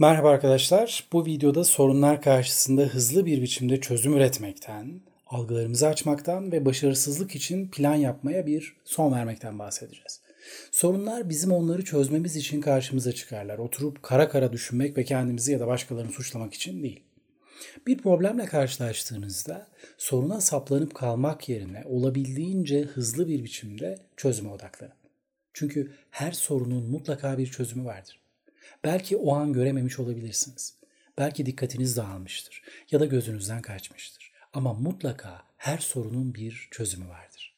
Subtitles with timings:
[0.00, 1.04] Merhaba arkadaşlar.
[1.12, 7.94] Bu videoda sorunlar karşısında hızlı bir biçimde çözüm üretmekten, algılarımızı açmaktan ve başarısızlık için plan
[7.94, 10.20] yapmaya bir son vermekten bahsedeceğiz.
[10.70, 13.58] Sorunlar bizim onları çözmemiz için karşımıza çıkarlar.
[13.58, 17.00] Oturup kara kara düşünmek ve kendimizi ya da başkalarını suçlamak için değil.
[17.86, 19.66] Bir problemle karşılaştığınızda
[19.98, 24.94] soruna saplanıp kalmak yerine olabildiğince hızlı bir biçimde çözüme odaklanın.
[25.52, 28.19] Çünkü her sorunun mutlaka bir çözümü vardır.
[28.84, 30.74] Belki o an görememiş olabilirsiniz.
[31.18, 34.32] Belki dikkatiniz dağılmıştır ya da gözünüzden kaçmıştır.
[34.52, 37.56] Ama mutlaka her sorunun bir çözümü vardır.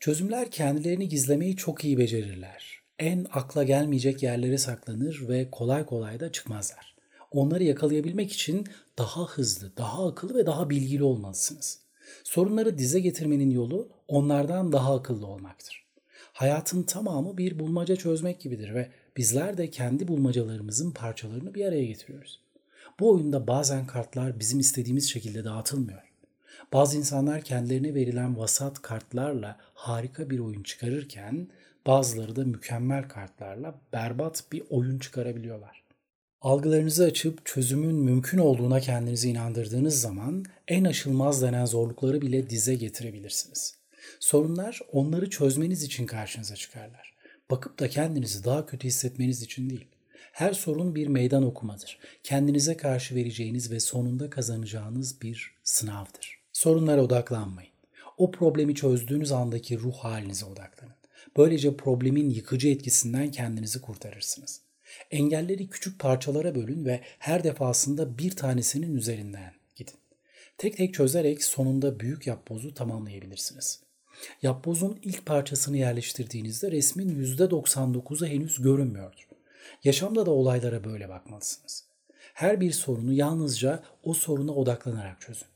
[0.00, 2.80] Çözümler kendilerini gizlemeyi çok iyi becerirler.
[2.98, 6.94] En akla gelmeyecek yerlere saklanır ve kolay kolay da çıkmazlar.
[7.30, 8.66] Onları yakalayabilmek için
[8.98, 11.78] daha hızlı, daha akıllı ve daha bilgili olmalısınız.
[12.24, 15.84] Sorunları dize getirmenin yolu onlardan daha akıllı olmaktır.
[16.32, 22.40] Hayatın tamamı bir bulmaca çözmek gibidir ve bizler de kendi bulmacalarımızın parçalarını bir araya getiriyoruz.
[23.00, 26.02] Bu oyunda bazen kartlar bizim istediğimiz şekilde dağıtılmıyor.
[26.72, 31.48] Bazı insanlar kendilerine verilen vasat kartlarla harika bir oyun çıkarırken
[31.86, 35.84] bazıları da mükemmel kartlarla berbat bir oyun çıkarabiliyorlar.
[36.40, 43.74] Algılarınızı açıp çözümün mümkün olduğuna kendinizi inandırdığınız zaman en aşılmaz denen zorlukları bile dize getirebilirsiniz.
[44.20, 47.09] Sorunlar onları çözmeniz için karşınıza çıkarlar.
[47.50, 49.86] Bakıp da kendinizi daha kötü hissetmeniz için değil.
[50.32, 51.98] Her sorun bir meydan okumadır.
[52.22, 56.40] Kendinize karşı vereceğiniz ve sonunda kazanacağınız bir sınavdır.
[56.52, 57.72] Sorunlara odaklanmayın.
[58.16, 60.94] O problemi çözdüğünüz andaki ruh halinize odaklanın.
[61.36, 64.60] Böylece problemin yıkıcı etkisinden kendinizi kurtarırsınız.
[65.10, 69.94] Engelleri küçük parçalara bölün ve her defasında bir tanesinin üzerinden gidin.
[70.58, 73.89] Tek tek çözerek sonunda büyük yapbozu tamamlayabilirsiniz.
[74.42, 79.28] Yapbozun ilk parçasını yerleştirdiğinizde resmin %99'u henüz görünmüyordur.
[79.84, 81.84] Yaşamda da olaylara böyle bakmalısınız.
[82.34, 85.48] Her bir sorunu yalnızca o soruna odaklanarak çözün.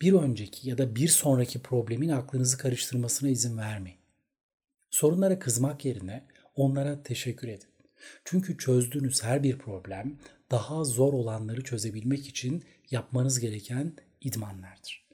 [0.00, 3.98] Bir önceki ya da bir sonraki problemin aklınızı karıştırmasına izin vermeyin.
[4.90, 6.24] Sorunlara kızmak yerine
[6.56, 7.68] onlara teşekkür edin.
[8.24, 10.18] Çünkü çözdüğünüz her bir problem
[10.50, 15.07] daha zor olanları çözebilmek için yapmanız gereken idmanlardır.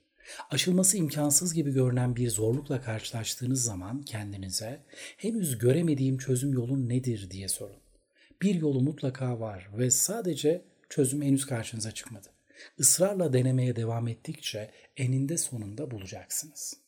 [0.51, 4.81] Aşılması imkansız gibi görünen bir zorlukla karşılaştığınız zaman kendinize
[5.17, 7.77] henüz göremediğim çözüm yolu nedir diye sorun.
[8.43, 12.29] Bir yolu mutlaka var ve sadece çözüm henüz karşınıza çıkmadı.
[12.79, 16.85] Israrla denemeye devam ettikçe eninde sonunda bulacaksınız.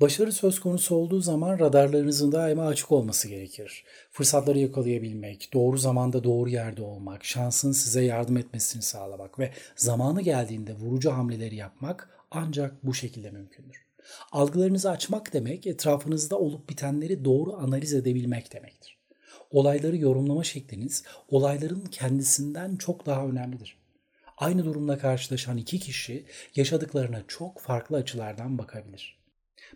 [0.00, 3.84] Başarı söz konusu olduğu zaman radarlarınızın daima açık olması gerekir.
[4.10, 10.74] Fırsatları yakalayabilmek, doğru zamanda doğru yerde olmak, şansın size yardım etmesini sağlamak ve zamanı geldiğinde
[10.74, 13.86] vurucu hamleleri yapmak ancak bu şekilde mümkündür.
[14.32, 18.98] Algılarınızı açmak demek etrafınızda olup bitenleri doğru analiz edebilmek demektir.
[19.50, 23.76] Olayları yorumlama şekliniz olayların kendisinden çok daha önemlidir.
[24.36, 26.26] Aynı durumla karşılaşan iki kişi
[26.56, 29.18] yaşadıklarına çok farklı açılardan bakabilir.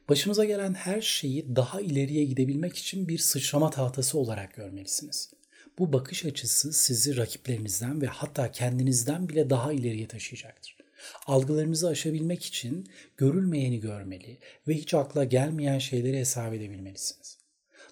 [0.09, 5.31] Başınıza gelen her şeyi daha ileriye gidebilmek için bir sıçrama tahtası olarak görmelisiniz.
[5.79, 10.80] Bu bakış açısı sizi rakiplerinizden ve hatta kendinizden bile daha ileriye taşıyacaktır.
[11.27, 14.39] Algılarınızı aşabilmek için görülmeyeni görmeli
[14.69, 17.39] ve hiç akla gelmeyen şeyleri hesap edebilmelisiniz.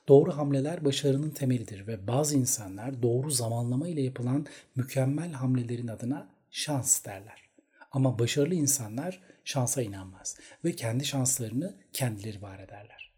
[0.08, 4.46] Doğru hamleler başarının temelidir ve bazı insanlar doğru zamanlama ile yapılan
[4.76, 7.48] mükemmel hamlelerin adına şans derler.
[7.92, 13.12] Ama başarılı insanlar şansa inanmaz ve kendi şanslarını kendileri var ederler.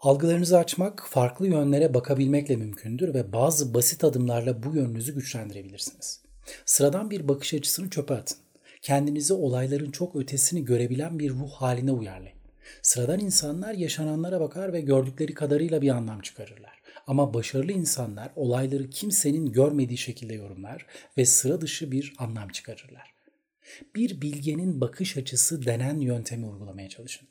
[0.00, 6.22] Algılarınızı açmak farklı yönlere bakabilmekle mümkündür ve bazı basit adımlarla bu yönünüzü güçlendirebilirsiniz.
[6.64, 8.38] Sıradan bir bakış açısını çöpe atın
[8.82, 12.38] kendinizi olayların çok ötesini görebilen bir ruh haline uyarlayın.
[12.82, 16.82] Sıradan insanlar yaşananlara bakar ve gördükleri kadarıyla bir anlam çıkarırlar.
[17.06, 20.86] Ama başarılı insanlar olayları kimsenin görmediği şekilde yorumlar
[21.18, 23.14] ve sıra dışı bir anlam çıkarırlar.
[23.94, 27.28] Bir bilgenin bakış açısı denen yöntemi uygulamaya çalışın.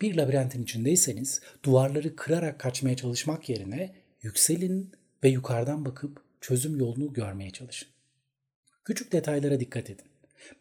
[0.00, 4.92] Bir labirentin içindeyseniz duvarları kırarak kaçmaya çalışmak yerine yükselin
[5.24, 7.88] ve yukarıdan bakıp çözüm yolunu görmeye çalışın.
[8.84, 10.09] Küçük detaylara dikkat edin.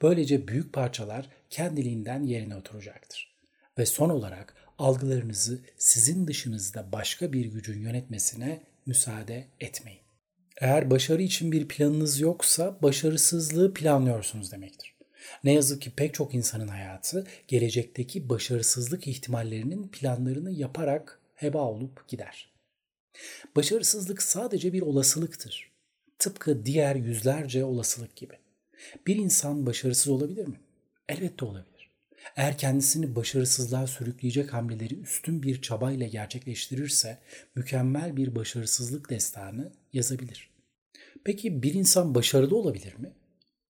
[0.02, 3.36] Böylece büyük parçalar kendiliğinden yerine oturacaktır.
[3.78, 10.02] Ve son olarak algılarınızı sizin dışınızda başka bir gücün yönetmesine müsaade etmeyin.
[10.62, 14.96] Eğer başarı için bir planınız yoksa başarısızlığı planlıyorsunuz demektir.
[15.44, 22.54] Ne yazık ki pek çok insanın hayatı gelecekteki başarısızlık ihtimallerinin planlarını yaparak heba olup gider.
[23.56, 25.72] Başarısızlık sadece bir olasılıktır.
[26.20, 28.39] Tıpkı diğer yüzlerce olasılık gibi.
[29.08, 30.60] Bir insan başarısız olabilir mi?
[31.10, 31.90] Elbette olabilir.
[32.36, 37.18] Eğer kendisini başarısızlığa sürükleyecek hamleleri üstün bir çabayla gerçekleştirirse
[37.56, 40.50] mükemmel bir başarısızlık destanı yazabilir.
[41.24, 43.14] Peki bir insan başarılı olabilir mi?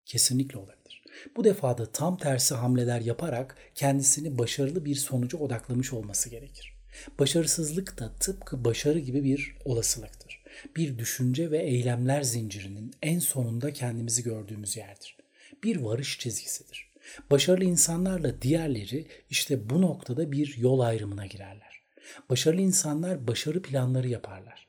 [0.06, 1.04] Kesinlikle olabilir.
[1.38, 6.74] Bu defa da tam tersi hamleler yaparak kendisini başarılı bir sonuca odaklamış olması gerekir.
[7.20, 10.29] Başarısızlık da tıpkı başarı gibi bir olasılıktır.
[10.76, 15.18] Bir düşünce ve eylemler zincirinin en sonunda kendimizi gördüğümüz yerdir.
[15.64, 16.90] Bir varış çizgisidir.
[17.32, 21.82] Başarılı insanlarla diğerleri işte bu noktada bir yol ayrımına girerler.
[22.30, 24.68] Başarılı insanlar başarı planları yaparlar.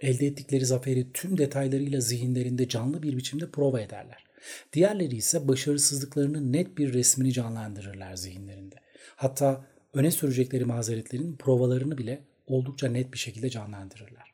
[0.00, 4.24] Elde ettikleri zaferi tüm detaylarıyla zihinlerinde canlı bir biçimde prova ederler.
[4.72, 8.76] Diğerleri ise başarısızlıklarının net bir resmini canlandırırlar zihinlerinde.
[9.16, 14.29] Hatta öne sürecekleri mazeretlerin provalarını bile oldukça net bir şekilde canlandırırlar.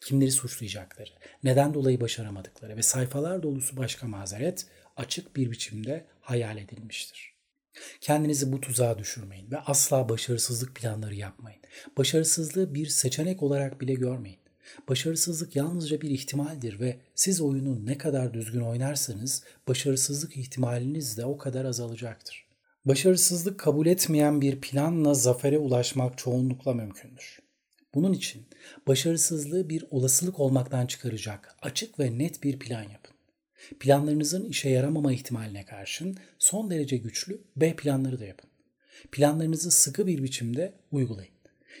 [0.00, 1.10] Kimleri suçlayacakları,
[1.44, 4.66] neden dolayı başaramadıkları ve sayfalar dolusu başka mazeret
[4.96, 7.32] açık bir biçimde hayal edilmiştir.
[8.00, 11.60] Kendinizi bu tuzağa düşürmeyin ve asla başarısızlık planları yapmayın.
[11.98, 14.38] Başarısızlığı bir seçenek olarak bile görmeyin.
[14.88, 21.38] Başarısızlık yalnızca bir ihtimaldir ve siz oyunu ne kadar düzgün oynarsanız başarısızlık ihtimaliniz de o
[21.38, 22.48] kadar azalacaktır.
[22.84, 27.38] Başarısızlık kabul etmeyen bir planla zafere ulaşmak çoğunlukla mümkündür.
[27.94, 28.46] Bunun için
[28.86, 33.14] başarısızlığı bir olasılık olmaktan çıkaracak açık ve net bir plan yapın.
[33.80, 38.50] Planlarınızın işe yaramama ihtimaline karşın son derece güçlü B planları da yapın.
[39.12, 41.32] Planlarınızı sıkı bir biçimde uygulayın.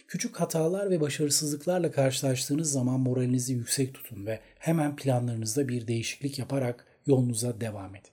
[0.08, 6.86] Küçük hatalar ve başarısızlıklarla karşılaştığınız zaman moralinizi yüksek tutun ve hemen planlarınızda bir değişiklik yaparak
[7.06, 8.10] yolunuza devam edin.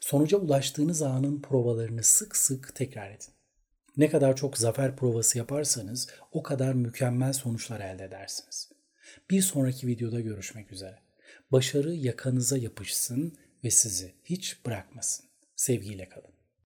[0.00, 3.33] Sonuca ulaştığınız anın provalarını sık sık tekrar edin.
[3.96, 8.70] Ne kadar çok zafer provası yaparsanız o kadar mükemmel sonuçlar elde edersiniz.
[9.30, 10.98] Bir sonraki videoda görüşmek üzere.
[11.52, 15.26] Başarı yakanıza yapışsın ve sizi hiç bırakmasın.
[15.56, 16.43] Sevgiyle kalın.